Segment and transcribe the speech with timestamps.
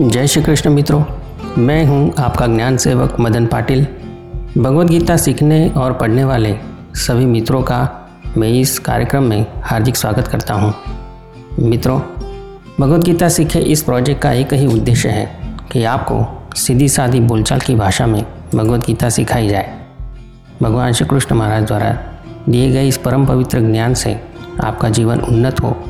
[0.00, 1.04] जय श्री कृष्ण मित्रों,
[1.58, 3.86] मैं हूँ आपका ज्ञान सेवक मदन पाटिल
[4.58, 6.56] भगवत गीता सीखने और पढ़ने वाले
[6.94, 10.74] सभी मित्रों का मैं इस कार्यक्रम में हार्दिक स्वागत करता हूँ।
[11.58, 12.00] मित्रों,
[12.80, 15.38] भगवत गीता सीखे इस प्रोजेक्ट का एक ही उद्देश्य है
[15.72, 19.78] कि आपको सीधी सादी बोलचाल की भाषा में भगवत गीता सिखाई जाए
[20.62, 21.98] भगवान श्री कृष्ण महाराज द्वारा
[22.48, 24.20] दिए गए इस परम पवित्र ज्ञान से
[24.64, 25.84] आपका जीवन उन्नत हो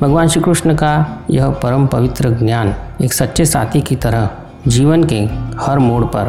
[0.00, 4.30] भगवान श्री कृष्ण का यह परम पवित्र ज्ञान एक सच्चे साथी की तरह
[4.68, 5.20] जीवन के
[5.60, 6.26] हर मोड़ पर,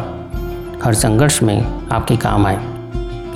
[0.84, 2.58] हर संघर्ष में आपके काम आए।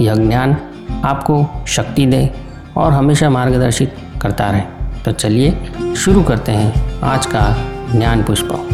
[0.01, 0.57] यह ज्ञान
[1.05, 2.31] आपको शक्ति दे
[2.77, 4.61] और हमेशा मार्गदर्शित करता रहे।
[5.05, 7.57] तो चलिए शुरू करते हैं आज का
[7.93, 8.69] ज्ञान पुष्प।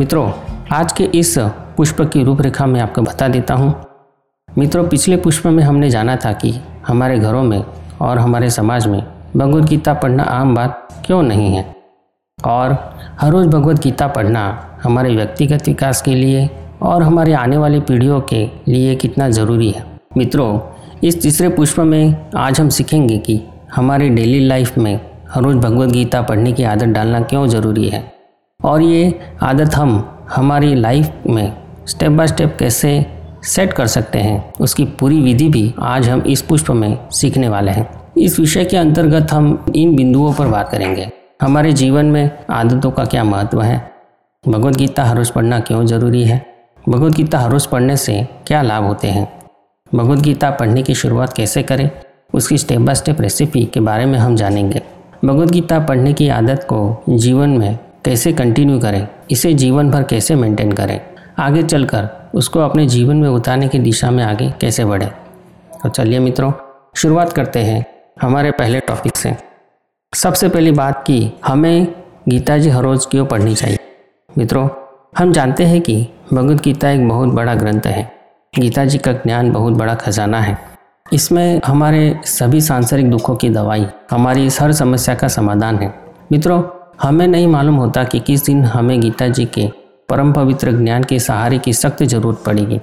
[0.00, 0.32] मित्रों,
[0.72, 1.38] आज के इस
[1.76, 3.84] पुष्प की रूपरेखा में आपको बता देता हूँ।
[4.58, 7.64] मित्रों, पिछले पुष्प में हमने जाना था कि हमारे घरों में
[8.00, 11.76] और हमारे समाज में भगवत गीता पढ़ना आम बात क्यों नहीं है?
[12.46, 16.50] और हर रोज़ भगवत गीता पढ़ना हमारे व्यक्तिगत विकास के लिए
[16.82, 19.84] और हमारे आने वाली पीढ़ियों के लिए कितना ज़रूरी है।
[20.16, 20.60] मित्रों,
[21.04, 23.40] इस तीसरे पुष्प में आज हम सीखेंगे कि
[23.74, 25.00] हमारे डेली लाइफ में
[25.30, 28.12] हर रोज़ भगवत गीता पढ़ने की आदत डालना क्यों ज़रूरी है?
[28.64, 31.56] और ये आदत हम हमारी लाइफ में
[31.86, 33.06] स्टेप बाय स्टेप कैसे
[33.42, 37.72] सेट कर सकते हैं, उसकी पूरी विधि भी आज हम इस पुष्प में सीखने वाले
[37.72, 42.90] हैं। इस विषय के अंतर्गत हम इन बिंदुओं पर बात करेंगे। हमारे जीवन में आदतों
[42.90, 43.90] का क्या महत्व है?
[44.48, 46.46] भगवत गीता हर रोज़ पढ़ना क्यों ज़रूरी है?
[46.88, 49.42] भगवत गीता हर रोज़ पढ़ने से क्या लाभ होते हैं?
[49.94, 51.90] भगवत गीता पढ़ने की शुरुआत कैसे करें?
[52.34, 54.82] उसकी स्टेप बाय स्टेप रेसिपी के बारे में हम जानेंगे।
[55.24, 59.08] भगवत गीता पढ़ने की आदत को जीवन में कैसे कंटिन्यू करें?
[59.30, 61.00] इसे जीवन भर कैसे मेंटेन करें?
[61.38, 65.10] आगे चलकर उसको अपने जीवन में उतारने की दिशा में आगे कैसे बढ़ें?
[65.82, 66.52] तो चलिए मित्रों,
[66.96, 69.36] शुरुआत करते हैं। हमारे पहले टॉपिक से
[70.14, 73.78] सबसे पहली बात कि हमें गीता जी हर रोज़ क्यों पढ़नी चाहिए?
[74.38, 74.68] मित्रों,
[75.18, 78.12] हम जानते हैं कि भगवद गीता एक बहुत बड़ा ग्रंथ है।
[78.58, 80.58] गीता जी का ज्ञान बहुत बड़ा खजाना है।
[81.12, 85.94] इसमें हमारे सभी सांसारिक दुखों की दवाई, हमारी इस हर समस्या का समाधान है।
[86.32, 86.62] मित्रों,
[87.02, 89.70] हमें नहीं मालूम होता कि किस दिन हमें गीता जी के
[90.08, 92.80] परम पवित्र ज्ञान के सहारे की सख्त ज़रूरत पड़ेगी।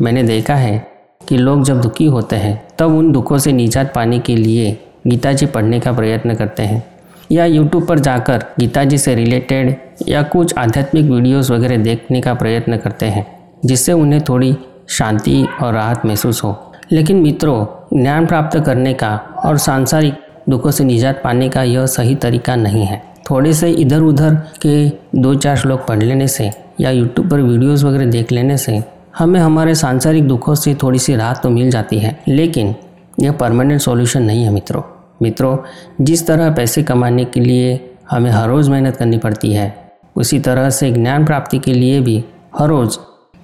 [0.00, 0.89] मैंने देखा है
[1.30, 5.32] कि लोग जब दुखी होते हैं, तब उन दुखों से निजात पाने के लिए गीता
[5.32, 6.84] जी पढ़ने का प्रयत्न करते हैं।
[7.32, 9.76] या यूट्यूब पर जाकर गीता जी से रिलेटेड
[10.08, 14.56] या कुछ आध्यात्मिक वीडियोस वगैरह देखने का प्रयत्न करते हैं, जिससे उन्हें थोड़ी
[14.88, 17.66] शांति और राहत महसूस हो। लेकिन मित्रों,
[18.02, 20.14] ज्ञान प्राप्त करने का और सांसारिक
[20.48, 24.88] दुखों से निजात पाने का यह सही तरीका नहीं है। थोड़े से इधर उधर के
[25.20, 29.40] दो चार श्लोक पढ़ लेने से या यूट्यूब पर वीडियोस वगैरह देख लेने से हमें
[29.40, 32.74] हमारे सांसारिक दुखों से थोड़ी सी राहत तो मिल जाती है, लेकिन
[33.20, 34.82] यह परमानेंट सॉल्यूशन नहीं है मित्रों।
[35.22, 35.56] मित्रों,
[36.00, 40.70] जिस तरह पैसे कमाने के लिए हमें हर रोज़ मेहनत करनी पड़ती है, उसी तरह
[40.70, 42.24] से ज्ञान प्राप्ति के लिए भी
[42.58, 42.98] हर रोज़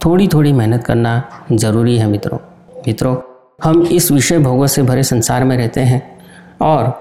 [0.05, 1.23] थोड़ी थोड़ी मेहनत करना
[1.53, 2.39] ज़रूरी है मित्रों।
[2.87, 3.17] मित्रों,
[3.65, 6.03] हम इस विषय भोगों से भरे संसार में रहते हैं
[6.63, 6.93] और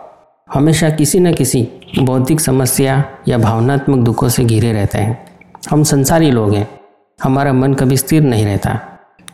[0.54, 1.68] हमेशा किसी न किसी
[2.00, 5.18] बौद्धिक समस्या या भावनात्मक दुखों से घिरे रहते हैं।
[5.70, 6.68] हम संसारी लोग हैं
[7.20, 8.80] हमारा मन कभी स्थिर नहीं रहता।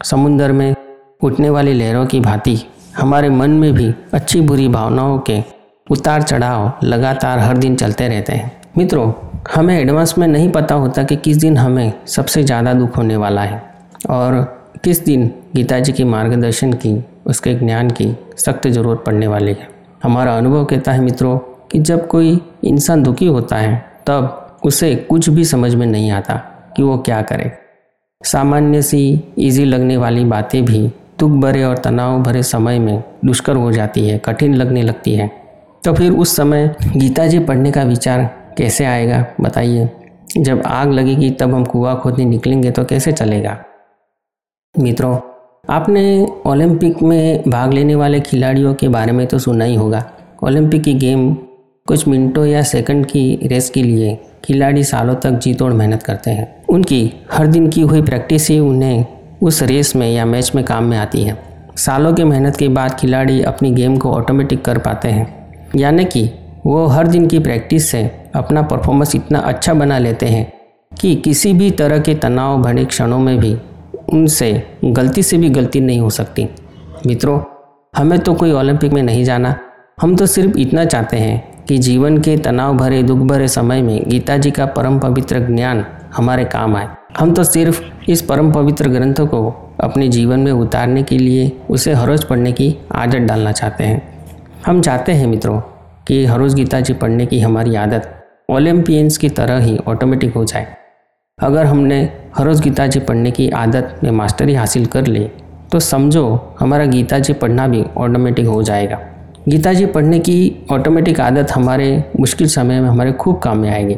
[0.06, 0.76] समुंदर में
[1.24, 2.58] उठने वाली लहरों की भांति
[2.98, 5.40] हमारे मन में भी अच्छी बुरी भावनाओं के
[5.88, 9.12] उतार चढ़ाव लगातार हर दिन चलते रहते हैं। मित्रों,
[9.56, 13.42] हमें एडवांस में नहीं पता होता कि किस दिन हमें सबसे ज़्यादा दुख होने वाला
[13.42, 13.62] है
[14.10, 14.42] और
[14.84, 19.68] किस दिन गीता जी की मार्गदर्शन की, उसके ज्ञान की सख्त ज़रूरत पड़ने वाली है।
[20.04, 21.38] हमारा अनुभव कहता है मित्रों
[21.72, 23.76] कि जब कोई इंसान दुखी होता है,
[24.08, 26.36] तब उसे कुछ भी समझ में नहीं आता
[26.78, 27.52] कि वो क्या करे।
[28.24, 30.88] सामान्य सी इजी लगने वाली बातें भी
[31.20, 35.30] दुख भरे और तनाव भरे समय में दुष्कर हो जाती है, कठिन लगने लगती है।
[35.84, 38.24] तो फिर उस समय गीता जी पढ़ने का विचार
[38.58, 39.90] कैसे आएगा, बताइए।
[40.38, 43.58] जब आग लगेगी तब हम कुआ खोदने निकलेंगे तो कैसे चलेगा?
[44.76, 45.18] मित्रों,
[45.70, 50.04] आपने ओलंपिक में भाग लेने वाले खिलाड़ियों के बारे में तो सुना ही होगा।
[50.44, 51.34] ओलंपिक की गेम
[51.88, 56.32] कुछ मिनटों या सेकंड की रेस के लिए खिलाड़ी सालों तक जी तोड़ मेहनत करते
[56.32, 59.06] हैं। उनकी हर दिन की हुई प्रैक्टिस ही उन्हें
[59.42, 61.44] उस रेस में या मैच में काम में आती है।
[61.78, 66.32] सालों की मेहनत के बाद खिलाड़ी अपनी गेम को ऑटोमेटिक कर पाते हैं। यानी कि
[66.66, 70.54] वो हर दिन की प्रैक्टिस से अपना परफॉर्मेंस इतना अच्छा बना लेते हैं
[71.02, 73.58] कि किसी भी तरह के तनाव भरे क्षणों में भी
[74.14, 76.50] उनसे गलती से भी गलती नहीं हो सकती।
[77.08, 77.42] मित्रों,
[77.96, 79.60] हमें तो कोई ओलंपिक में नहीं जाना।
[80.02, 84.10] हम तो सिर्फ़ इतना चाहते हैं कि जीवन के तनाव भरे, दुख भरे समय में
[84.10, 85.86] गीता जी का परम पवित्र ज्ञान
[86.16, 86.88] हमारे काम आए।
[87.20, 91.94] हम तो सिर्फ़ इस परम पवित्र ग्रंथ को अपने जीवन में उतारने के लिए उसे
[91.94, 94.02] हर रोज़ पढ़ने की आदत डालना चाहते हैं।
[94.66, 95.60] हम चाहते हैं मित्रों
[96.08, 98.12] कि हर रोज़ गीता जी पढ़ने की हमारी आदत
[98.50, 100.68] ओलम्पियंस की तरह ही ऑटोमेटिक हो जाए।
[101.40, 102.02] अगर हमने
[102.38, 105.28] हर रोज़ गीता जी पढ़ने की आदत में मास्टरी हासिल कर ली
[105.72, 109.00] तो समझो हमारा गीता जी पढ़ना भी ऑटोमेटिक हो जाएगा।
[109.50, 113.98] गीता जी पढ़ने की ऑटोमेटिक आदत हमारे मुश्किल समय में हमारे खूब काम में आएगी।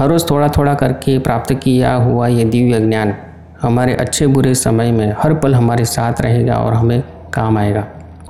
[0.00, 3.14] हर रोज़ थोड़ा थोड़ा करके प्राप्त किया हुआ ये दिव्य ज्ञान
[3.62, 7.02] हमारे अच्छे बुरे समय में हर पल हमारे साथ रहेगा और हमें
[7.34, 7.86] काम आएगा।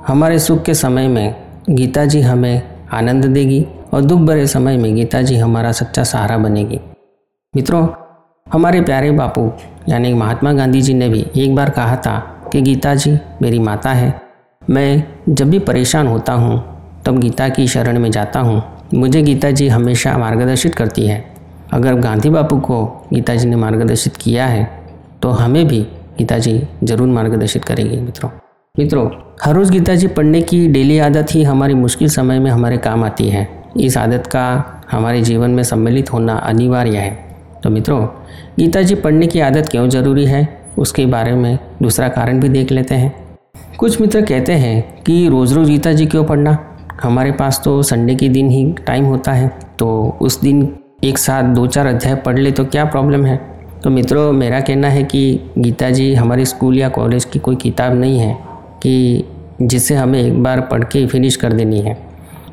[0.07, 1.35] हमारे सुख के समय में
[1.69, 2.61] गीता जी हमें
[2.91, 6.79] आनंद देगी और दुख भरे समय में गीता जी हमारा सच्चा सहारा बनेगी।
[7.55, 7.87] मित्रों,
[8.53, 9.51] हमारे प्यारे बापू,
[9.89, 12.19] यानी महात्मा गांधी जी ने भी एक बार कहा था
[12.51, 14.28] कि गीता जी मेरी माता है।
[14.69, 16.63] मैं जब भी परेशान होता हूँ,
[17.05, 18.61] तब गीता की शरण में जाता हूँ।
[18.93, 21.23] मुझे गीता जी हमेशा मार्गदर्शित करती है।
[21.73, 22.83] अगर गांधी बापू को
[23.13, 24.67] गीता जी ने मार्गदर्शित किया है
[25.21, 25.79] तो हमें भी
[26.17, 28.29] गीता जी ज़रूर मार्गदर्शित करेगी, मित्रों।
[28.75, 29.09] मित्रों,
[29.43, 33.03] हर रोज़ गीता जी पढ़ने की डेली आदत ही हमारी मुश्किल समय में हमारे काम
[33.03, 34.45] आती है। इस आदत का
[34.91, 37.11] हमारे जीवन में सम्मिलित होना अनिवार्य है।
[37.63, 38.05] तो मित्रों,
[38.59, 42.71] गीता जी पढ़ने की आदत क्यों ज़रूरी है, उसके बारे में दूसरा कारण भी देख
[42.71, 43.13] लेते हैं।
[43.79, 46.57] कुछ मित्र कहते हैं कि रोज़ रोज़ गीता जी क्यों पढ़ना?
[47.03, 49.47] हमारे पास तो संडे के दिन ही टाइम होता है
[49.79, 50.67] तो उस दिन
[51.03, 53.37] एक साथ दो चार अध्याय पढ़ ले तो क्या प्रॉब्लम है?
[53.83, 57.93] तो मित्रों, मेरा कहना है कि गीता जी हमारे स्कूल या कॉलेज की कोई किताब
[57.93, 58.37] नहीं है
[58.83, 59.23] कि
[59.61, 61.97] जिसे हमें एक बार पढ़ के फिनिश कर देनी है।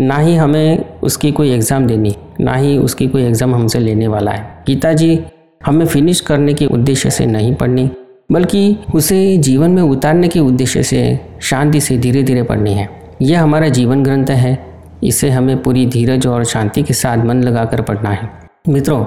[0.00, 4.30] ना ही हमें उसकी कोई एग्ज़ाम देनी, ना ही उसकी कोई एग्ज़ाम हमसे लेने वाला
[4.30, 5.18] है। गीता जी
[5.60, 7.90] हमें फिनिश करने के उद्देश्य से नहीं पढ़नी
[8.32, 12.88] बल्कि उसे जीवन में उतारने के उद्देश्य से शांति से धीरे धीरे पढ़नी है।
[13.22, 14.66] यह हमारा जीवन ग्रंथ है।
[15.04, 18.30] इसे हमें पूरी धीरज और शांति के साथ मन लगाकर पढ़ना है।
[18.68, 19.04] मित्रों,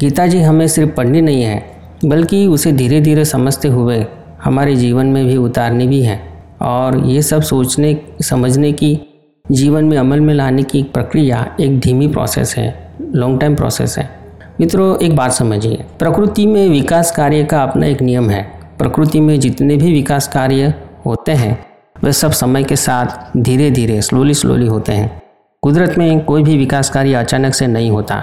[0.00, 1.64] गीता जी हमें सिर्फ़ पढ़नी नहीं है,
[2.04, 4.06] बल्कि उसे धीरे धीरे समझते हुए
[4.44, 6.20] हमारे जीवन में भी उतारनी भी है
[6.62, 9.00] और ये सब सोचने, समझने की,
[9.50, 14.19] जीवन में अमल में लाने की प्रक्रिया एक धीमी प्रोसेस है लॉन्ग टाइम प्रोसेस है।
[14.60, 19.40] मित्रों, एक बात समझिए। प्रकृति में विकास कार्य का अपना एक नियम है। प्रकृति में
[19.40, 20.74] जितने भी विकास कार्य
[21.06, 21.66] होते हैं,
[22.04, 25.22] वे सब समय के साथ धीरे धीरे स्लोली स्लोली होते हैं।
[25.62, 28.16] कुदरत में कोई भी विकास कार्य अचानक से नहीं होता।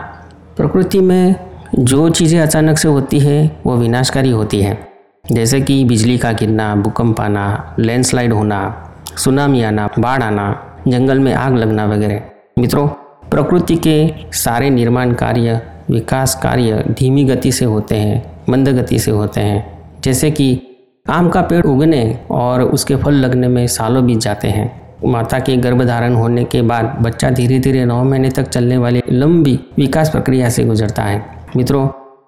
[0.58, 1.36] प्रकृति में
[1.80, 4.88] जो चीज़ें अचानक से होती है, वो विनाशकारी होती है।
[5.32, 11.34] जैसे कि बिजली का गिरना, भूकंप आना लैंडस्लाइड होना सुनामी आना, बाढ़ आना, जंगल में
[11.34, 12.22] आग लगना वगैरह।
[12.60, 12.88] मित्रों,
[13.32, 15.62] प्रकृति के सारे निर्माण कार्य
[15.92, 20.62] विकास कार्य धीमी गति से होते हैं, मंद गति से होते हैं। जैसे कि
[21.10, 25.58] आम का पेड़ उगने और उसके फल लगने में सालों बीत जाते हैं। माता के
[25.58, 30.50] गर्भधारण होने के बाद बच्चा धीरे धीरे नौ महीने तक चलने वाली लंबी विकास प्रक्रिया
[30.50, 31.26] से गुजरता है।
[31.56, 31.88] मित्रों,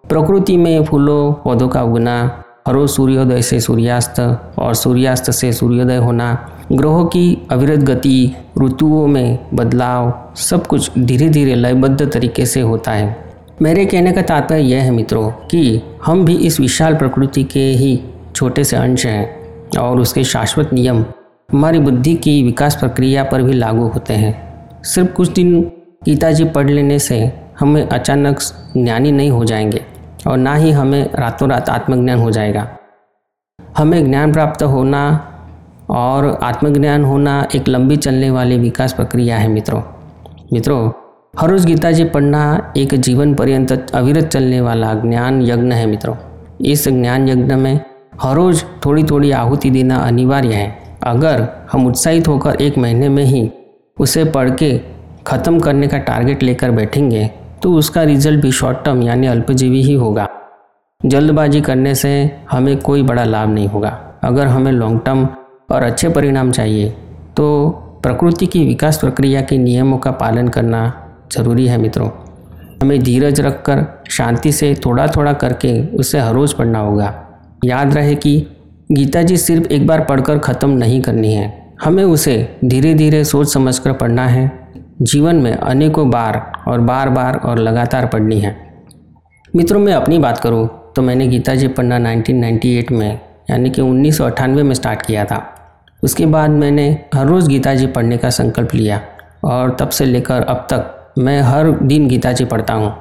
[0.10, 6.50] प्रकृति में फूलों, पौधों का उगना हर सूर्योदय से सूर्यास्त और सूर्यास्त से सूर्योदय होना,
[6.72, 12.92] ग्रहों की अविरत गति, ऋतुओं में बदलाव, सब कुछ धीरे धीरे लयबद्ध तरीके से होता
[12.92, 13.29] है।
[13.62, 18.04] मेरे कहने का तात्पर्य यह है मित्रों कि हम भी इस विशाल प्रकृति के ही
[18.36, 21.06] छोटे से अंश हैं और उसके शाश्वत नियम
[21.52, 25.62] हमारी बुद्धि की विकास प्रक्रिया पर भी लागू होते हैं। सिर्फ़ कुछ दिन
[26.06, 28.40] गीता जी पढ़ लेने से हमें अचानक
[28.78, 29.86] ज्ञानी नहीं हो जाएँगे
[30.28, 32.70] और ना ही हमें रातों रात आत्मज्ञान हो जाएगा।
[33.78, 35.32] हमें ज्ञान प्राप्त होना
[35.90, 39.82] और आत्मज्ञान होना एक लंबी चलने वाली विकास प्रक्रिया है मित्रों।
[40.54, 40.92] मित्रों
[41.34, 42.40] हर रोज़ गीता जी पढ़ना
[42.78, 46.16] एक जीवन पर्यंत अविरत चलने वाला ज्ञान यज्ञ है मित्रों।
[46.62, 47.80] इस ज्ञान यज्ञ में
[48.22, 53.24] हर रोज़ थोड़ी थोड़ी आहुति देना अनिवार्य है। अगर हम उत्साहित होकर एक महीने में
[53.24, 53.50] ही
[53.98, 54.72] उसे पढ़ के
[55.28, 57.26] ख़त्म करने का टारगेट लेकर बैठेंगे
[57.64, 60.28] तो उसका रिज़ल्ट भी शॉर्ट टर्म यानी अल्पजीवी ही होगा।
[61.02, 62.12] जल्दबाजी करने से
[62.52, 65.28] हमें कोई बड़ा लाभ नहीं होगा। अगर हमें लॉन्ग टर्म
[65.72, 66.90] और अच्छे परिणाम चाहिए
[67.38, 67.70] तो
[68.04, 70.92] प्रकृति की विकास प्रक्रिया के नियमों का पालन करना
[71.32, 72.10] ज़रूरी है मित्रों।
[72.82, 77.14] हमें धीरज रखकर, शांति से थोड़ा थोड़ा करके उसे हर रोज़ पढ़ना होगा।
[77.66, 78.40] याद रहे कि
[78.92, 83.54] गीता जी सिर्फ़ एक बार पढ़कर ख़त्म नहीं करनी है। हमें उसे धीरे धीरे सोच
[83.54, 84.52] समझकर पढ़ना है।
[85.02, 88.56] जीवन में अनेकों बार और बार बार और लगातार पढ़नी है।
[89.54, 93.20] मित्रों, मैं अपनी बात करूँ तो मैंने गीता जी पढ़ना 1998 में,
[93.50, 95.44] यानी कि उन्नीस सौ अट्ठानवे में स्टार्ट किया था।
[96.04, 99.02] उसके बाद मैंने हर रोज़ गीता जी पढ़ने का संकल्प लिया
[99.46, 102.94] और तब से लेकर अब तक मैं हर दिन गीता जी पढ़ता हूँ।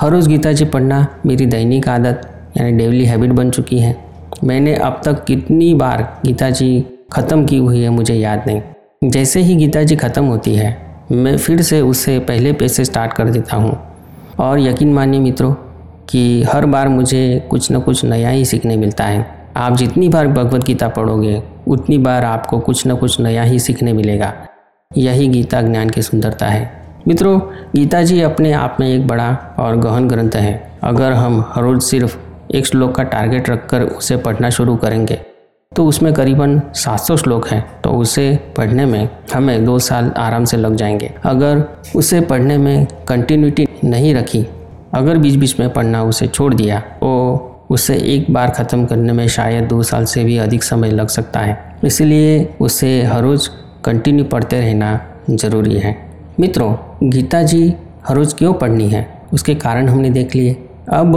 [0.00, 2.22] हर रोज़ गीता जी पढ़ना मेरी दैनिक आदत,
[2.56, 4.04] यानी डेली हैबिट बन चुकी है।
[4.44, 9.40] मैंने अब तक कितनी बार गीता जी ख़त्म की हुई है मुझे याद नहीं। जैसे
[9.40, 10.76] ही गीता जी ख़त्म होती है,
[11.12, 13.78] मैं फिर से उससे पहले पेज से स्टार्ट कर देता हूँ।
[14.38, 15.54] और यकीन मानिए मित्रों,
[16.08, 20.28] कि हर बार मुझे कुछ न कुछ नया ही सीखने मिलता है। आप जितनी बार
[20.28, 24.34] भगवत गीता पढ़ोगे, उतनी बार आपको कुछ न कुछ नया ही सीखने मिलेगा।
[24.96, 27.38] यही गीता ज्ञान की सुंदरता है। मित्रों
[27.74, 31.80] गीता जी अपने आप में एक बड़ा और गहन ग्रंथ है। अगर हम हर रोज
[31.82, 32.16] सिर्फ़
[32.54, 35.18] एक श्लोक का टारगेट रखकर उसे पढ़ना शुरू करेंगे
[35.72, 40.56] तो उसमें करीबन 700 श्लोक हैं तो उसे पढ़ने में हमें दो साल आराम से
[40.56, 41.64] लग जाएँगे। अगर
[41.96, 44.46] उसे पढ़ने में कंटिन्यूटी नहीं रखी,
[44.94, 49.26] अगर बीच बीच में पढ़ना उसे छोड़ दिया तो उसे एक बार ख़त्म करने में
[49.28, 53.48] शायद दो साल से भी अधिक समय लग सकता है। इसलिए उसे हर रोज़
[53.84, 54.98] कंटिन्यू पढ़ते रहना
[55.30, 55.96] ज़रूरी है।
[56.40, 56.74] मित्रों
[57.10, 57.74] गीता जी
[58.08, 59.06] हर रोज़ क्यों पढ़नी है?
[59.32, 60.52] उसके कारण हमने देख लिए।
[60.88, 61.16] अब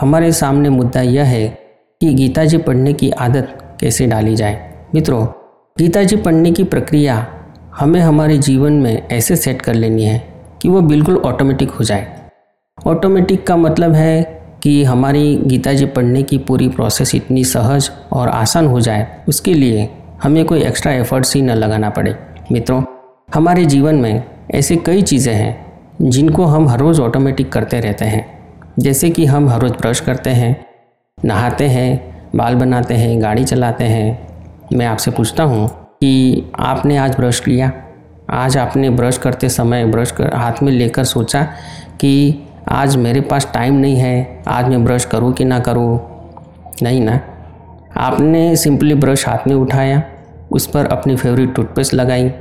[0.00, 1.46] हमारे सामने मुद्दा यह है
[2.00, 5.26] कि गीता जी पढ़ने की आदत कैसे डाली जाए। मित्रों
[5.78, 7.26] गीता जी पढ़ने की प्रक्रिया
[7.78, 10.22] हमें हमारे जीवन में ऐसे सेट कर लेनी है
[10.62, 12.06] कि वो बिल्कुल ऑटोमेटिक हो जाए।
[12.86, 14.22] ऑटोमेटिक का मतलब है
[14.62, 19.54] कि हमारी गीता जी पढ़ने की पूरी प्रोसेस इतनी सहज और आसान हो जाए, उसके
[19.54, 19.88] लिए
[20.22, 22.14] हमें कोई एक्स्ट्रा एफर्ट्स ही न लगाना पड़े।
[22.52, 22.82] मित्रों,
[23.34, 24.22] हमारे जीवन में
[24.54, 28.38] ऐसे कई चीज़ें हैं, जिनको हम हर रोज़ ऑटोमेटिक करते रहते हैं।
[28.78, 30.66] जैसे कि हम हर रोज़ ब्रश करते हैं,
[31.24, 34.28] नहाते हैं, बाल बनाते हैं, गाड़ी चलाते हैं।
[34.72, 37.72] मैं आपसे पूछता हूँ कि आपने आज ब्रश किया?
[38.30, 41.42] आज आपने ब्रश करते समय ब्रश कर, हाथ में लेकर सोचा
[42.00, 46.00] कि आज मेरे पास टाइम नहीं है, आज मैं ब्रश करूँ कि ना करूँ?
[46.82, 47.20] नहीं ना।
[47.96, 50.02] आपने सिंपली ब्रश हाथ में उठाया,
[50.52, 52.32] उस पर अपनी फेवरेट टूथपेस्ट लगाई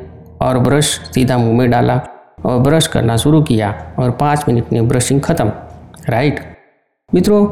[0.41, 1.99] और ब्रश सीधा मुँह में डाला
[2.45, 5.51] और ब्रश करना शुरू किया और पाँच मिनट में ब्रशिंग ख़त्म
[6.09, 6.39] राइट
[7.13, 7.45] मित्रों,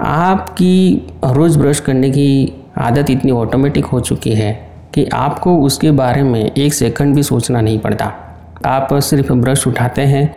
[0.00, 4.52] आपकी रोज़ ब्रश करने की आदत इतनी ऑटोमेटिक हो चुकी है
[4.94, 8.12] कि आपको उसके बारे में एक सेकंड भी सोचना नहीं पड़ता।
[8.66, 10.34] आप सिर्फ़ ब्रश उठाते हैं,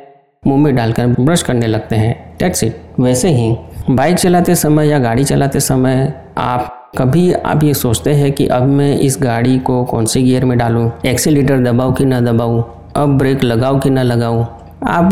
[0.48, 3.56] मुँह में डालकर ब्रश करने लगते हैं टैक्सी वैसे ही
[3.90, 8.64] बाइक चलाते समय या गाड़ी चलाते समय आप कभी आप ये सोचते हैं कि अब
[8.64, 10.90] मैं इस गाड़ी को कौन से गियर में डालूं?
[11.06, 12.62] एक्सीटर दबाऊं कि ना दबाऊं?
[12.96, 14.46] अब ब्रेक लगाऊँ कि ना लगाऊँ?
[14.88, 15.10] आप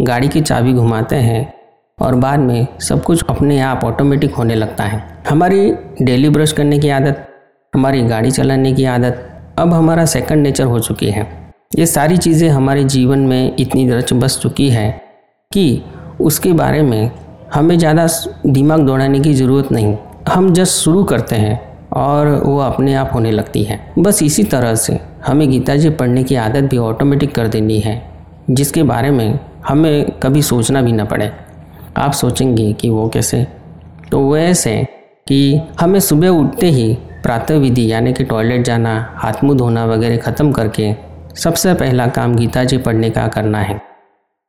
[0.00, 1.52] गाड़ी की चाबी घुमाते हैं
[1.98, 5.70] और बाद में सब कुछ अपने आप ऑटोमेटिक होने लगता है। हमारी
[6.02, 7.24] डेली ब्रश करने की आदत,
[7.72, 9.24] हमारी गाड़ी चलाने की आदत,
[9.58, 11.26] अब हमारा सेकंड नेचर हो चुकी है।
[11.78, 14.90] ये सारी चीज़ें हमारे जीवन में इतनी रच बस चुकी है
[15.52, 15.82] कि
[16.20, 17.10] उसके बारे में
[17.54, 18.06] हमें ज़्यादा
[18.46, 19.96] दिमाग दौड़ाने की ज़रूरत नहीं।
[20.28, 21.60] हम जस्ट शुरू करते हैं
[21.92, 26.22] और वो अपने आप होने लगती है। बस इसी तरह से हमें गीता जी पढ़ने
[26.22, 28.02] की आदत भी ऑटोमेटिक कर देनी है,
[28.50, 31.30] जिसके बारे में हमें कभी सोचना भी ना पड़े।
[31.96, 33.46] आप सोचेंगे कि वो कैसे?
[34.10, 34.86] तो वो ऐसे
[35.28, 36.92] कि हमें सुबह उठते ही
[37.22, 40.94] प्रातः विधि यानी कि टॉयलेट जाना, हाथ मुँह धोना वगैरह ख़त्म करके
[41.36, 43.87] सबसे पहला काम गीता जी पढ़ने का करना है।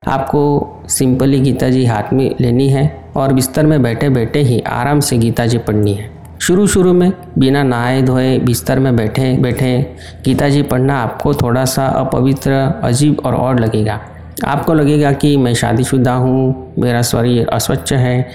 [0.08, 5.00] आपको सिंपली गीता जी हाथ में लेनी है और बिस्तर में बैठे बैठे ही आराम
[5.00, 6.10] से गीता जी पढ़नी है।
[6.42, 11.66] शुरू शुरू में बिना नहाए धोए बिस्तर में बैठे बैठे गीता जी पढ़ना आपको थोड़ा
[11.66, 12.52] सा अपवित्र,
[12.84, 14.00] अजीब और और लगेगा।
[14.46, 18.30] आपको लगेगा कि मैं शादीशुदा हूँ, मेरा शरीर अस्वच्छ है,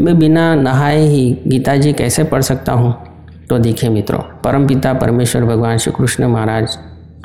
[0.00, 2.94] मैं बिना नहाए ही गीता जी कैसे पढ़ सकता हूँ?
[3.48, 6.78] तो देखिए मित्रों परमपिता परमेश्वर भगवान श्री कृष्ण महाराज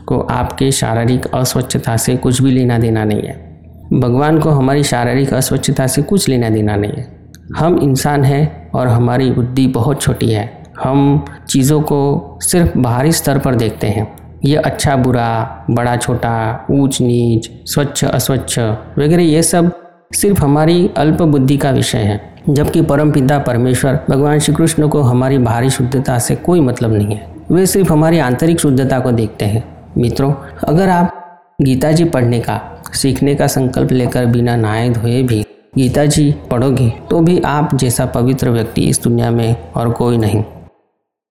[0.08, 3.55] को आपके शारीरिक अस्वच्छता से कुछ भी लेना देना नहीं है।
[3.94, 8.88] भगवान को हमारी शारीरिक अस्वच्छता से कुछ लेना देना नहीं है। हम इंसान हैं और
[8.88, 14.16] हमारी बुद्धि बहुत छोटी है। हम चीज़ों को सिर्फ़ बाहरी स्तर पर देखते हैं।
[14.46, 18.60] ये अच्छा बुरा, बड़ा, छोटा, ऊंच, नीच, स्वच्छ, अस्वच्छ
[18.98, 19.72] वगैरह, ये सब
[20.14, 25.02] सिर्फ़ हमारी अल्प बुद्धि का विषय है। जबकि परम पिता परमेश्वर, भगवान श्री कृष्ण को
[25.02, 29.46] हमारी बाहरी शुद्धता से कोई मतलब नहीं है। वे सिर्फ़ हमारी आंतरिक शुद्धता को देखते
[29.46, 29.64] हैं।
[29.98, 30.34] मित्रों,
[30.68, 31.22] अगर आप
[31.62, 35.46] गीता जी पढ़ने का, सीखने का संकल्प लेकर बिना नहाए धोए भी।
[35.78, 40.44] गीता जी पढ़ोगे तो भी आप जैसा पवित्र व्यक्ति इस दुनिया में और कोई नहीं।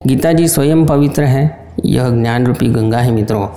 [0.07, 3.49] गीता जी स्वयं पवित्र है, यह ज्ञान रूपी गंगा है मित्रों।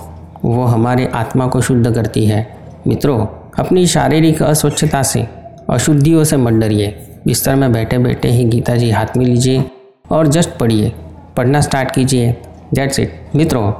[0.44, 2.46] वो हमारे आत्मा को शुद्ध करती है।
[2.86, 3.26] मित्रों,
[3.58, 5.26] अपनी शारीरिक अस्वच्छता से,
[5.70, 6.88] अशुद्धियों से मत डरिए।
[7.26, 9.64] बिस्तर में बैठे बैठे ही गीता जी हाथ में लीजिए
[10.10, 10.92] और जस्ट पढ़िए।
[11.36, 12.36] पढ़ना स्टार्ट कीजिए।
[12.74, 13.72] डेट्स इट मित्रों,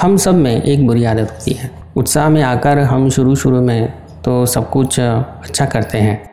[0.00, 3.92] हम सब में एक बुरी आदत होती है। उत्साह में आकर हम शुरू शुरू में
[4.24, 6.30] तो सब कुछ अच्छा करते हैं।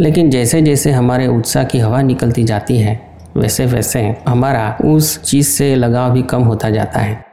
[0.00, 3.00] लेकिन जैसे जैसे हमारे उत्साह की हवा निकलती जाती है,
[3.36, 7.24] वैसे वैसे हमारा उस चीज़ से लगाव भी कम होता जाता है।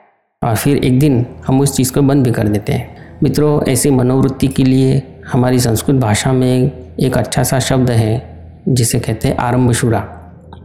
[0.44, 3.92] और फिर एक दिन हम उस चीज़ को बंद भी कर देते हैं। मित्रों, ऐसी
[3.92, 8.38] मनोवृत्ति के लिए हमारी संस्कृत भाषा में एक अच्छा सा शब्द है,
[8.70, 10.08] जिसे कहते हैं आरंभ शुरा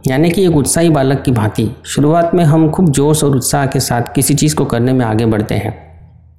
[0.07, 3.79] यानी कि एक उत्साही बालक की भांति। शुरुआत में हम खूब जोश और उत्साह के
[3.79, 5.90] साथ किसी चीज़ को करने में आगे बढ़ते हैं।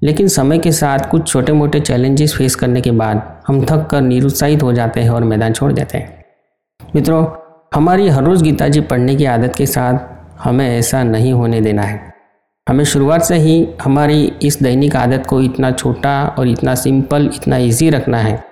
[0.02, 4.00] लेकिन समय के साथ कुछ छोटे मोटे चैलेंजेस फेस करने के बाद हम थक कर
[4.00, 6.24] निरुत्साहित हो जाते हैं और मैदान छोड़ देते हैं।
[6.94, 7.24] मित्रों,
[7.74, 9.98] हमारी हर रोज़ गीता जी पढ़ने की आदत के साथ
[10.38, 12.00] हमें ऐसा नहीं होने देना है।
[12.66, 17.56] हमें शुरुआत से ही हमारी इस दैनिक आदत को इतना छोटा और इतना सिंपल इतना
[17.56, 18.42] इजी रखना है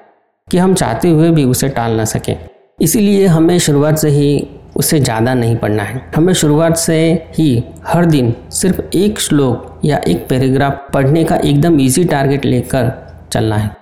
[0.49, 2.37] कि हम चाहते हुए भी उसे टाल ना सकें।
[2.81, 6.99] इसीलिए हमें शुरुआत से ही उसे ज़्यादा नहीं पढ़ना है। हमें शुरुआत से
[7.39, 13.13] ही हर दिन सिर्फ़ एक श्लोक या एक पैराग्राफ पढ़ने का एकदम इजी टारगेट लेकर
[13.33, 13.77] चलना है।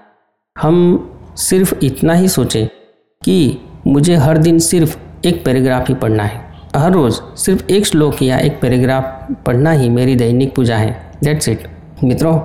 [0.62, 2.66] हम सिर्फ़ इतना ही सोचें
[3.24, 6.44] कि मुझे हर दिन सिर्फ़ एक पैराग्राफ ही पढ़ना है।
[6.76, 11.48] हर रोज़ सिर्फ़ एक श्लोक या एक पैराग्राफ पढ़ना ही मेरी दैनिक पूजा है। दैट्स
[11.48, 11.68] इट
[12.04, 12.40] मित्रों,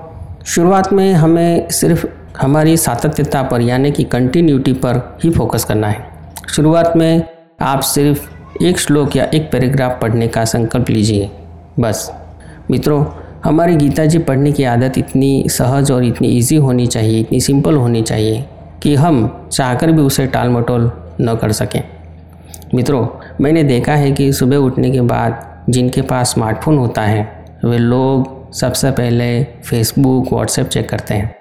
[0.45, 2.05] शुरुआत में हमें सिर्फ़
[2.41, 6.07] हमारी सातत्यता पर, यानी कि कंटिन्यूटी पर ही फोकस करना है।
[6.49, 7.23] शुरुआत में
[7.61, 8.29] आप सिर्फ़
[8.63, 11.31] एक श्लोक या एक पैराग्राफ पढ़ने का संकल्प लीजिए।
[11.79, 12.22] बस।
[12.71, 13.05] मित्रों,
[13.43, 17.75] हमारी गीता जी पढ़ने की आदत इतनी सहज और इतनी इजी होनी चाहिए, इतनी सिंपल
[17.75, 18.45] होनी चाहिए
[18.83, 20.91] कि हम चाहकर भी उसे टाल मटोल
[21.21, 21.83] न कर सकें।
[22.75, 23.07] मित्रों,
[23.41, 28.51] मैंने देखा है कि सुबह उठने के बाद जिनके पास स्मार्टफ़ोन होता है, वे लोग
[28.53, 31.35] सबसे पहले फेसबुक व्हाट्सएप चेक करते हैं।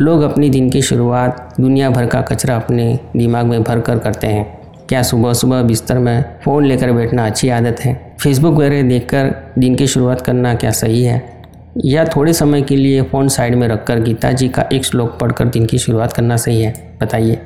[0.00, 4.26] लोग अपनी दिन की शुरुआत दुनिया भर का कचरा अपने दिमाग में भर कर करते
[4.26, 4.55] हैं।
[4.88, 8.16] क्या सुबह सुबह बिस्तर में फ़ोन लेकर बैठना अच्छी आदत है?
[8.20, 11.42] फेसबुक वगैरह देखकर दिन की शुरुआत करना क्या सही है?
[11.84, 15.44] या थोड़े समय के लिए फ़ोन साइड में रखकर गीता जी का एक श्लोक पढ़कर
[15.44, 16.98] दिन की शुरुआत करना सही है?
[17.02, 17.38] बताइए।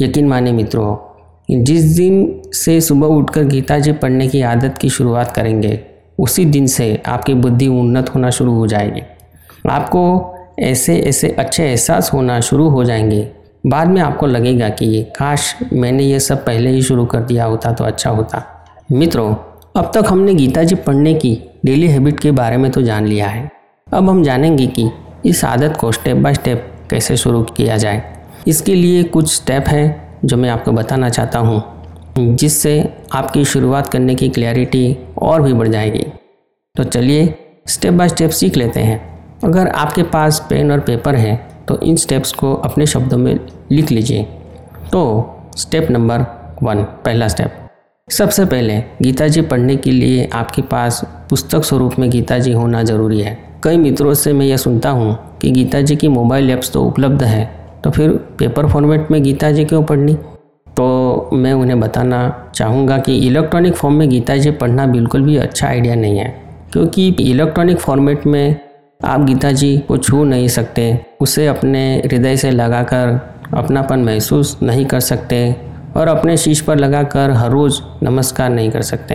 [0.00, 0.96] यकीन माने मित्रों,
[1.64, 5.80] जिस दिन से सुबह उठकर गीता जी पढ़ने की आदत की शुरुआत करेंगे,
[6.18, 9.02] उसी दिन से आपकी बुद्धि उन्नत होना शुरू हो जाएगी।
[9.70, 13.30] आपको ऐसे ऐसे अच्छे एहसास होना शुरू हो जाएँगे।
[13.66, 17.44] बाद में आपको लगेगा कि ये काश मैंने ये सब पहले ही शुरू कर दिया
[17.44, 18.42] होता तो अच्छा होता।
[18.92, 19.34] मित्रों,
[19.76, 23.28] अब तक हमने गीता जी पढ़ने की डेली हैबिट के बारे में तो जान लिया
[23.28, 23.50] है।
[23.86, 24.88] अब हम जानेंगे कि
[25.24, 28.02] इस आदत को स्टेप बाय स्टेप कैसे शुरू किया जाए।
[28.46, 31.62] इसके लिए कुछ स्टेप हैं जो मैं आपको बताना चाहता हूँ,
[32.18, 32.78] जिससे
[33.12, 36.06] आपकी शुरुआत करने की क्लैरिटी और भी बढ़ जाएगी।
[36.74, 37.34] तो चलिए
[37.68, 39.00] स्टेप बाय स्टेप सीख लेते हैं।
[39.44, 41.36] अगर आपके पास पेन और पेपर है
[41.68, 43.38] तो इन स्टेप्स को अपने शब्दों में
[43.72, 44.22] लिख लीजिए।
[44.92, 45.02] तो
[45.56, 46.24] स्टेप नंबर
[46.62, 47.54] वन पहला स्टेप
[48.08, 51.00] सबसे पहले गीता जी पढ़ने के लिए आपके पास
[51.30, 55.16] पुस्तक स्वरूप में गीता जी होना ज़रूरी है। कई मित्रों से मैं यह सुनता हूँ
[55.40, 57.44] कि गीता जी की मोबाइल ऐप्स तो उपलब्ध है
[57.84, 60.14] तो फिर पेपर फॉर्मेट में गीता जी क्यों पढ़नी?
[60.14, 65.66] तो मैं उन्हें बताना चाहूँगा कि इलेक्ट्रॉनिक फॉर्म में गीता जी पढ़ना बिल्कुल भी अच्छा
[65.68, 66.28] आइडिया नहीं है,
[66.72, 68.56] क्योंकि इलेक्ट्रॉनिक फॉर्मेट में
[69.04, 73.20] आप गीता जी को छू नहीं सकते। उसे अपने हृदय से लगाकर
[73.54, 75.56] अपनापन महसूस नहीं कर सकते
[75.96, 79.14] और अपने शीश पर लगाकर हर रोज़ नमस्कार नहीं कर सकते।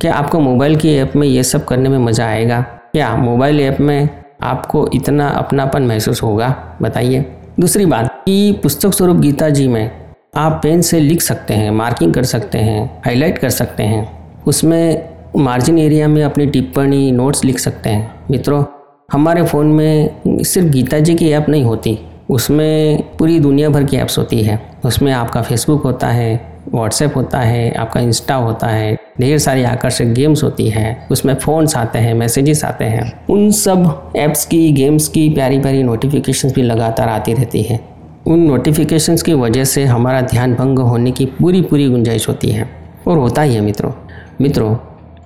[0.00, 2.60] क्या आपको मोबाइल की ऐप में ये सब करने में मज़ा आएगा?
[2.60, 4.08] क्या मोबाइल ऐप में
[4.42, 6.76] आपको इतना अपनापन महसूस होगा?
[6.82, 7.24] बताइए।
[7.60, 9.90] दूसरी बात कि पुस्तक स्वरूप गीता जी में
[10.36, 15.08] आप पेन से लिख सकते हैं, मार्किंग कर सकते हैं, हाईलाइट कर सकते हैं। उसमें
[15.36, 18.64] मार्जिन एरिया में अपनी टिप्पणी, नोट्स लिख सकते हैं। मित्रों
[19.12, 21.98] हमारे फ़ोन में सिर्फ़ गीता जी की ऐप नहीं होती,
[22.30, 27.38] उसमें पूरी दुनिया भर की ऐप्स होती है। उसमें आपका फेसबुक होता है व्हाट्सएप होता
[27.38, 32.14] है, आपका इंस्टा होता है, ढेर सारी आकर्षक गेम्स होती हैं, उसमें फ़ोन्स आते हैं
[32.14, 37.34] मैसेजेस आते हैं। उन सब ऐप्स की गेम्स की प्यारी प्यारी नोटिफिकेशंस भी लगातार आती
[37.34, 37.80] रहती है।
[38.26, 42.68] उन नोटिफिकेशंस की वजह से हमारा ध्यान भंग होने की पूरी पूरी गुंजाइश होती है।
[43.06, 43.92] और होता ही है मित्रों।
[44.40, 44.76] मित्रों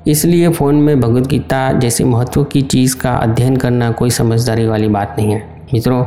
[0.09, 4.89] इसलिए फ़ोन में भगवत गीता जैसी महत्व की चीज़ का अध्ययन करना कोई समझदारी वाली
[4.89, 5.39] बात नहीं है।
[5.75, 6.05] मित्रों,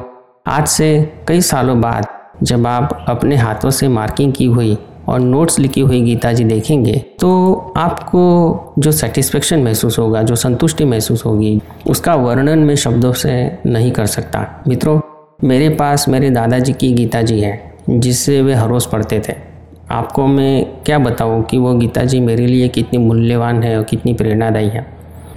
[0.48, 2.08] आज से कई सालों बाद
[2.44, 6.96] जब आप अपने हाथों से मार्किंग की हुई और नोट्स लिखी हुई गीता जी देखेंगे
[7.20, 13.60] तो आपको जो सेटिस्फेक्शन महसूस होगा, जो संतुष्टि महसूस होगी, उसका वर्णन में शब्दों से
[13.66, 15.00] नहीं कर सकता। मित्रों,
[15.44, 17.60] मेरे पास मेरे दादाजी की गीता जी है,
[17.90, 19.51] जिससे वे हर रोज़ पढ़ते थे।
[19.92, 24.14] आपको मैं क्या बताऊँ कि वो गीता जी मेरे लिए कितनी मूल्यवान है और कितनी
[24.14, 24.86] प्रेरणादायी है।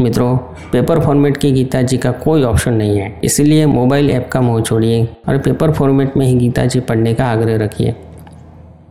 [0.01, 0.37] मित्रों,
[0.73, 4.61] पेपर फॉर्मेट की गीता जी का कोई ऑप्शन नहीं है, इसलिए मोबाइल ऐप का मोह
[4.61, 7.95] छोड़िए और पेपर फॉर्मेट में ही गीता जी पढ़ने का आग्रह रखिए।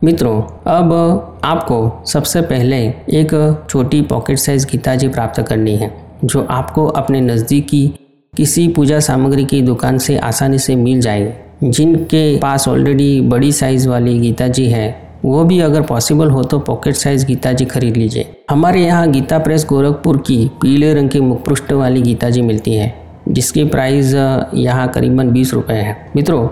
[0.04, 2.76] मित्रों, अब आपको सबसे पहले
[3.12, 5.90] एक छोटी पॉकेट साइज़ गीता जी प्राप्त करनी है,
[6.24, 7.86] जो आपको अपने नज़दीकी
[8.34, 13.88] किसी पूजा सामग्री की दुकान से आसानी से मिल जाएगी जिनके पास ऑलरेडी बड़ी साइज़
[13.88, 17.96] वाली गीता जी है। वो भी अगर पॉसिबल हो तो पॉकेट साइज़ गीता जी खरीद
[17.96, 22.74] लीजिए। हमारे यहाँ गीता प्रेस गोरखपुर की पीले रंग की मुखपृष्ठ वाली गीता जी मिलती
[22.74, 22.92] है,
[23.28, 24.14] जिसकी प्राइस
[24.54, 26.48] यहाँ करीबन बीस रुपये है। मित्रों,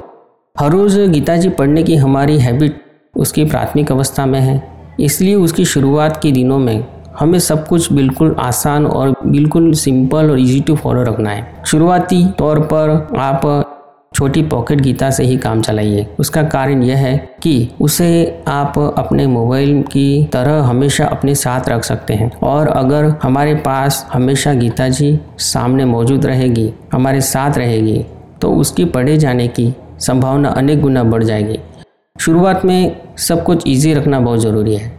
[0.56, 2.80] हर रोज़ गीता जी पढ़ने की हमारी हैबिट
[3.14, 4.62] उसकी प्राथमिक अवस्था में है।
[5.00, 6.84] इसलिए उसकी शुरुआत के दिनों में
[7.18, 12.24] हमें सब कुछ बिल्कुल आसान और बिल्कुल सिंपल और इजी टू फॉलो रखना है। शुरुआती
[12.38, 13.40] तौर पर आप
[14.14, 19.26] छोटी पॉकेट गीता से ही काम चलाइए। उसका कारण यह है कि उसे आप अपने
[19.26, 24.88] मोबाइल की तरह हमेशा अपने साथ रख सकते हैं। और अगर हमारे पास हमेशा गीता
[24.88, 28.04] जी सामने मौजूद रहेगी, हमारे साथ रहेगी
[28.40, 31.58] तो उसकी पढ़े जाने की संभावना अनेक गुना बढ़ जाएगी।
[32.16, 34.92] शुरुआत में सब कुछ ईजी रखना बहुत ज़रूरी है।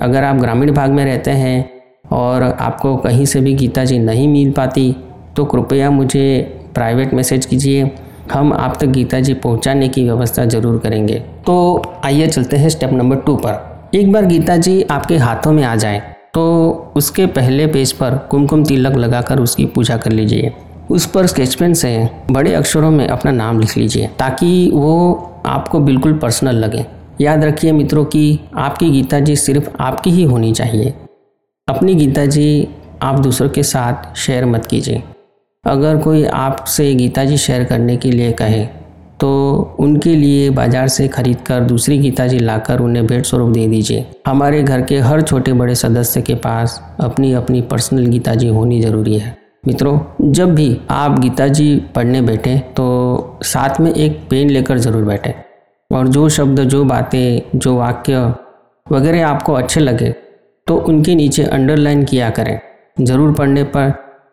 [0.00, 1.70] अगर आप ग्रामीण भाग में रहते हैं
[2.12, 4.94] और आपको कहीं से भी गीता जी नहीं मिल पाती
[5.36, 6.40] तो कृपया मुझे
[6.74, 7.90] प्राइवेट मैसेज कीजिए।
[8.30, 12.92] हम आप तक गीता जी पहुँचाने की व्यवस्था ज़रूर करेंगे। तो आइए चलते हैं स्टेप
[12.92, 15.98] नंबर टू पर। एक बार गीता जी आपके हाथों में आ जाए
[16.34, 20.52] तो उसके पहले पेज पर कुमकुम तिलक लगाकर उसकी पूजा कर लीजिए।
[20.90, 25.80] उस पर स्केच पेन से बड़े अक्षरों में अपना नाम लिख लीजिए, ताकि वो आपको
[25.80, 26.84] बिल्कुल पर्सनल लगे।
[27.20, 30.94] याद रखिए मित्रों कि आपकी गीता जी सिर्फ़ आपकी ही होनी चाहिए।
[31.68, 32.68] अपनी गीता जी
[33.02, 35.02] आप दूसरों के साथ शेयर मत कीजिए।
[35.64, 38.64] अगर कोई आपसे गीता जी शेयर करने के लिए कहे
[39.20, 39.28] तो
[39.80, 44.06] उनके लिए बाज़ार से खरीद कर दूसरी गीता जी लाकर उन्हें भेंट स्वरूप दे दीजिए।
[44.26, 48.80] हमारे घर के हर छोटे बड़े सदस्य के पास अपनी अपनी पर्सनल गीता जी होनी
[48.82, 54.50] ज़रूरी है। मित्रों, जब भी आप गीता जी पढ़ने बैठे तो साथ में एक पेन
[54.50, 55.34] लेकर ज़रूर बैठे।
[55.90, 58.26] और जो शब्द, जो बातें, जो वाक्य
[58.86, 60.14] वगैरह आपको अच्छे लगे
[60.66, 62.58] तो उनके नीचे अंडरलाइन किया करें।
[63.00, 63.92] ज़रूर पढ़ने पर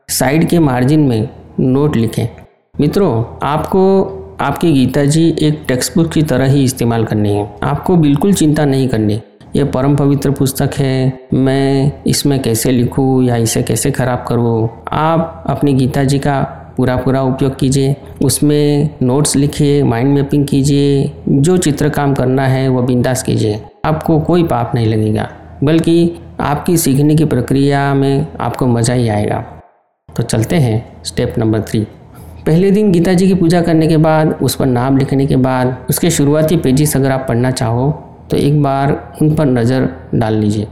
[0.10, 1.28] साइड के मार्जिन में
[1.60, 2.28] नोट लिखें।
[2.76, 7.96] मित्रों, आपको, आपकी गीता जी एक टेक्स्ट बुक की तरह ही इस्तेमाल करनी है। आपको
[7.96, 9.20] बिल्कुल चिंता नहीं करनी।
[9.56, 15.43] ये परम पवित्र पुस्तक है। मैं इसमें कैसे लिखूँ या इसे कैसे ख़राब करूँ, आप
[15.48, 16.39] अपनी गीता जी का
[16.78, 22.67] पूरा पूरा उपयोग कीजिए। उसमें नोट्स लिखिए, माइंड मैपिंग कीजिए, जो चित्र काम करना है
[22.70, 25.30] वह बिंदास कीजिए। आपको कोई पाप नहीं लगेगा,
[25.63, 29.43] बल्कि आपकी सीखने की प्रक्रिया में आपको मज़ा ही आएगा।
[30.17, 31.80] तो चलते हैं स्टेप नंबर थ्री।
[32.45, 35.86] पहले दिन गीता जी की पूजा करने के बाद, उस पर नाम लिखने के बाद,
[35.89, 37.89] उसके शुरुआती पेजेस अगर आप पढ़ना चाहो
[38.32, 40.67] तो एक बार उन पर नज़र डाल लीजिए।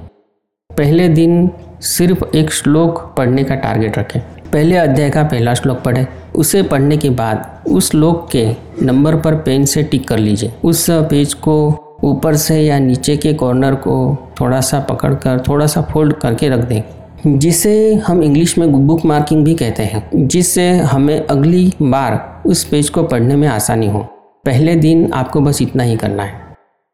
[0.69, 1.49] पहले दिन
[1.81, 4.19] सिर्फ़ एक श्लोक पढ़ने का टारगेट रखें।
[4.53, 6.05] पहले अध्याय का पहला श्लोक पढ़ें।
[6.35, 8.45] उसे पढ़ने के बाद, उस श्लोक के
[8.81, 11.55] नंबर पर पेन से टिक कर लीजिए। उस पेज को
[12.03, 13.95] ऊपर से या नीचे के कॉर्नर को
[14.41, 16.81] थोड़ा सा पकड़कर, थोड़ा सा फोल्ड करके रख दें।
[17.27, 22.89] जिसे हम इंग्लिश में बुक मार्किंग भी कहते हैं, जिससे हमें अगली बार उस पेज
[22.89, 23.99] को पढ़ने में आसानी हो।
[24.45, 26.33] पहले दिन आपको बस इतना ही करना है।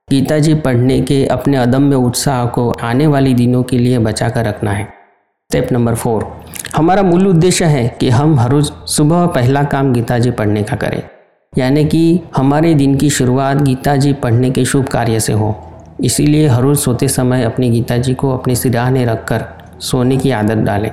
[0.09, 4.45] गीता जी पढ़ने के अपने अदम्य उत्साह को आने वाले दिनों के लिए बचा कर
[4.45, 6.41] रखना है। स्टेप नंबर फोर
[6.75, 10.75] हमारा मूल उद्देश्य है कि हम हर रोज़ सुबह पहला काम गीता जी पढ़ने का
[10.75, 11.01] करें।
[11.57, 15.55] यानी कि हमारे दिन की शुरुआत गीता जी पढ़ने के शुभ कार्य से हो।
[16.03, 19.45] इसीलिए हर रोज़ सोते समय अपनी गीता जी को अपने सिराहने रखकर
[19.81, 20.91] सोने की आदत डालें।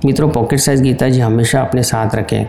[0.00, 2.46] मित्रों पॉकेट साइज़ गीता जी हमेशा अपने साथ रखें।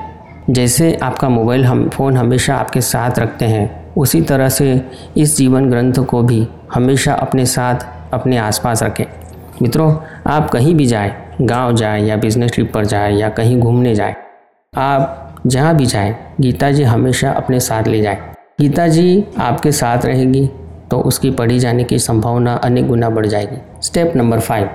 [0.50, 4.82] जैसे आपका मोबाइल हम फ़ोन हमेशा आपके साथ रखते हैं, उसी तरह से
[5.18, 9.06] इस जीवन ग्रंथ को भी हमेशा अपने साथ, अपने आसपास रखें।
[9.62, 9.96] मित्रों,
[10.28, 14.16] आप कहीं भी जाएँ, गाँव जाएँ या बिज़नेस ट्रिप पर जाएँ या कहीं घूमने जाएँ,
[14.74, 18.18] आप जहाँ भी जाएँ, गीता जी हमेशा अपने साथ ले जाएँ।
[18.62, 20.48] गीता जी आपके साथ रहेगी
[20.92, 24.70] तो उसकी पढ़ी जाने की संभावना अनेक गुना बढ़ जाएगी। स्टेप नंबर फाइव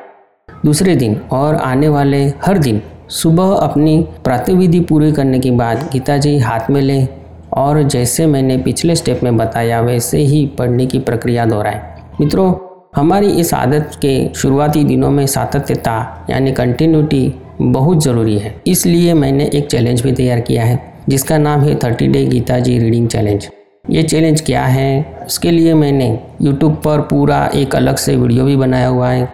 [0.64, 2.80] दूसरे दिन और आने वाले हर दिन
[3.12, 7.06] सुबह अपनी प्रातविधि पूरी करने के बाद गीता जी हाथ में लें
[7.54, 11.80] और जैसे मैंने पिछले स्टेप में बताया, वैसे ही पढ़ने की प्रक्रिया दोहराएँ।
[12.20, 12.52] मित्रों,
[12.96, 19.50] हमारी इस आदत के शुरुआती दिनों में सातत्यता यानी कंटिन्यूटी बहुत ज़रूरी है। इसलिए मैंने
[19.54, 23.48] एक चैलेंज भी तैयार किया है, जिसका नाम है thirty day Gita ji reading challenge
[23.90, 25.24] ये चैलेंज क्या है?
[25.26, 26.08] उसके लिए मैंने
[26.42, 29.28] यूट्यूब पर पूरा एक अलग से वीडियो भी बनाया हुआ है।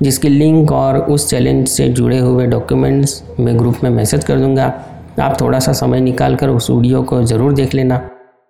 [0.00, 4.64] जिसकी लिंक और उस चैलेंज से जुड़े हुए डॉक्यूमेंट्स मैं ग्रुप में मैसेज कर दूँगा।
[5.20, 8.00] आप थोड़ा सा समय निकाल कर उस वीडियो को ज़रूर देख लेना।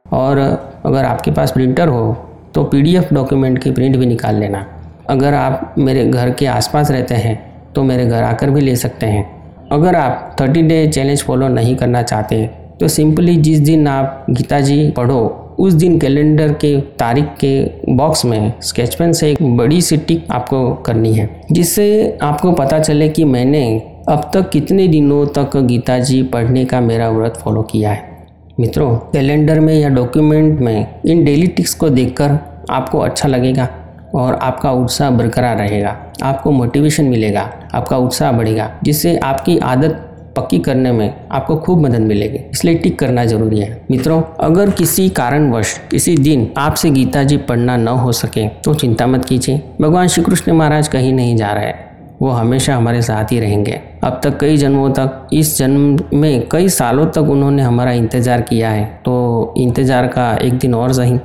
[0.07, 2.17] और अगर आपके पास प्रिंटर हो
[2.55, 4.65] तो पीडीएफ डॉक्यूमेंट की प्रिंट भी निकाल लेना।
[5.11, 7.39] अगर आप मेरे घर के आसपास रहते हैं
[7.75, 9.25] तो मेरे घर आकर भी ले सकते हैं।
[9.73, 12.45] अगर आप 30 डे चैलेंज फॉलो नहीं करना चाहते
[12.81, 18.25] तो सिंपली जिस दिन आप गीता जी पढ़ो उस दिन कैलेंडर के, तारीख के बॉक्स
[18.25, 23.09] में स्केच पेन से एक बड़ी सी टिक आपको करनी है, जिससे आपको पता चले
[23.09, 23.67] कि मैंने
[24.09, 28.13] अब तक कितने दिनों तक गीता जी पढ़ने का मेरा व्रत फॉलो किया है।
[28.61, 32.39] मित्रों, कैलेंडर में या डॉक्यूमेंट में इन डेली टिक्स को देखकर
[32.71, 33.69] आपको अच्छा लगेगा
[34.15, 40.59] और आपका उत्साह बरकरार रहेगा, आपको मोटिवेशन मिलेगा, आपका उत्साह बढ़ेगा, जिससे आपकी आदत पक्की
[40.59, 45.79] करने में आपको खूब मदद मिलेगी। इसलिए टिक करना ज़रूरी है। मित्रों, अगर किसी कारणवश
[45.91, 50.25] किसी दिन आपसे गीता जी पढ़ना न हो सके तो चिंता मत कीजिए। भगवान श्री
[50.25, 51.73] कृष्ण महाराज कहीं नहीं जा रहे।
[52.21, 56.69] वो हमेशा हमारे साथ ही रहेंगे। अब तक कई जन्मों तक, इस जन्म में कई
[56.71, 61.19] सालों तक उन्होंने हमारा इंतज़ार किया है। तो इंतज़ार का एक दिन और सही।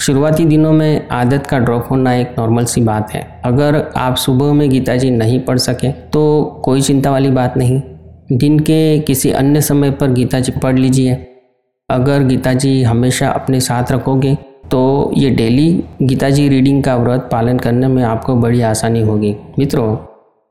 [0.00, 4.52] शुरुआती दिनों में आदत का ड्रॉप होना एक नॉर्मल सी बात है। अगर आप सुबह
[4.52, 7.80] में गीता जी नहीं पढ़ सके तो कोई चिंता वाली बात नहीं।
[8.28, 11.14] दिन के किसी अन्य समय पर गीता जी पढ़ लीजिए।
[11.88, 14.34] अगर गीता जी हमेशा अपने साथ रखोगे
[14.70, 15.68] तो ये डेली
[16.02, 19.96] गीता जी रीडिंग का व्रत पालन करने में आपको बड़ी आसानी होगी। मित्रों,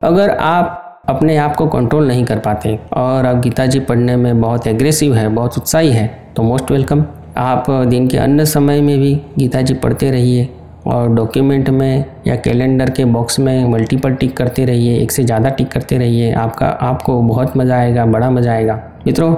[0.01, 4.41] अगर आप अपने आप को कंट्रोल नहीं कर पाते और आप गीता जी पढ़ने में
[4.41, 7.05] बहुत एग्रेसिव है, बहुत उत्साही है तो मोस्ट वेलकम
[7.37, 10.49] आप दिन के अन्य समय में भी गीता जी पढ़ते रहिए।
[10.87, 15.49] और डॉक्यूमेंट में या कैलेंडर के बॉक्स में मल्टीपल टिक करते रहिए, एक से ज़्यादा
[15.49, 19.35] टिक करते रहिए, आपका, आपको बहुत मज़ा आएगा, बड़ा मज़ा आएगा। मित्रों,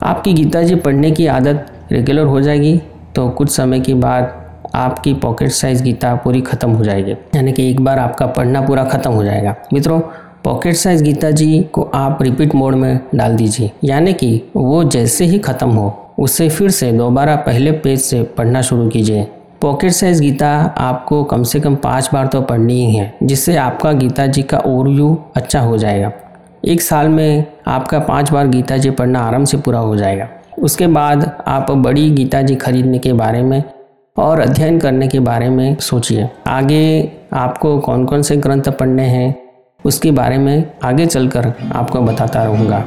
[0.00, 2.76] आपकी गीता जी पढ़ने की आदत रेगुलर हो जाएगी
[3.14, 4.32] तो कुछ समय के बाद
[4.74, 8.84] आपकी पॉकेट साइज़ गीता पूरी ख़त्म हो जाएगी। यानी कि एक बार आपका पढ़ना पूरा
[8.84, 10.00] ख़त्म हो जाएगा। मित्रों
[10.44, 15.24] पॉकेट साइज़ गीता जी को आप रिपीट मोड में डाल दीजिए। यानी कि वो जैसे
[15.24, 19.26] ही ख़त्म हो उससे फिर से दोबारा पहले पेज से पढ़ना शुरू कीजिए।
[19.62, 23.92] पॉकेट साइज़ गीता आपको कम से कम पाँच बार तो पढ़नी ही है, जिससे आपका
[23.92, 26.10] गीता जी का ओवरव्यू अच्छा हो जाएगा।
[26.64, 30.86] एक साल में आपका पाँच बार गीता जी पढ़ना आराम से पूरा हो जाएगा। उसके
[30.86, 33.62] बाद आप बड़ी गीता जी खरीदने के बारे में
[34.16, 39.34] और अध्ययन करने के बारे में सोचिए। आगे आपको कौन कौन से ग्रंथ पढ़ने हैं,
[39.84, 42.84] उसके बारे में आगे चलकर आपको बताता रहूँगा।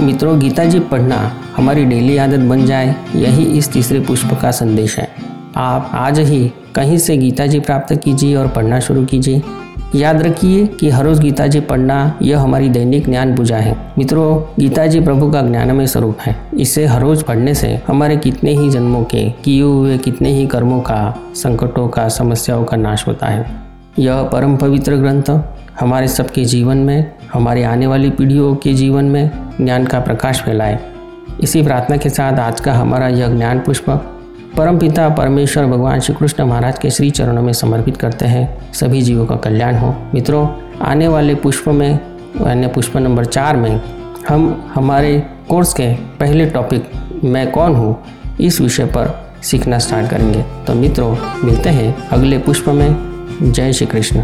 [0.00, 1.16] मित्रों, गीता जी पढ़ना
[1.56, 5.08] हमारी डेली आदत बन जाए, यही इस तीसरे पुष्प का संदेश है।
[5.56, 9.42] आप आज ही कहीं से गीता जी प्राप्त कीजिए और पढ़ना शुरू कीजिए।
[9.94, 14.42] याद रखिए कि हर रोज़ गीता जी पढ़ना यह हमारी दैनिक ज्ञान पूजा है। मित्रों,
[14.60, 18.70] गीता जी प्रभु का ज्ञानमय स्वरूप है। इसे हर रोज़ पढ़ने से हमारे कितने ही
[18.70, 23.46] जन्मों के, किए हुए कितने ही कर्मों का, संकटों का, समस्याओं का नाश होता है।
[23.98, 25.40] यह परम पवित्र ग्रंथ
[25.80, 30.78] हमारे सबके जीवन में, हमारे आने वाली पीढ़ियों के जीवन में ज्ञान का प्रकाश फैलाए।
[31.40, 34.16] इसी प्रार्थना के साथ आज का हमारा यह ज्ञान पुष्प
[34.56, 39.02] परम पिता परमेश्वर भगवान श्री कृष्ण महाराज के श्री चरणों में समर्पित करते हैं। सभी
[39.02, 40.48] जीवों का कल्याण हो। मित्रों,
[40.82, 42.00] आने वाले पुष्प में,
[42.46, 43.80] अन्य पुष्प नंबर चार में,
[44.28, 46.90] हम, हमारे कोर्स के पहले टॉपिक
[47.24, 47.96] मैं कौन हूँ,
[48.40, 52.96] इस विषय पर सीखना स्टार्ट करेंगे। तो मित्रों, मिलते हैं अगले पुष्प में।
[53.42, 54.22] जय श्री कृष्ण